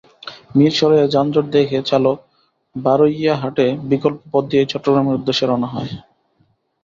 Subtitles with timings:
[0.55, 2.17] মিরসরাইয়ে যানজট দেখে চালক
[2.75, 5.91] বারইয়াহাটে বিকল্প পথ দিয়ে চট্টগ্রামের উদ্দেশে রওনা হয়।